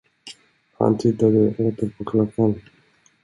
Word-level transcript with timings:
Han 0.77 0.97
tittade 0.97 1.47
åter 1.57 1.89
på 1.97 2.05
klockan. 2.05 2.61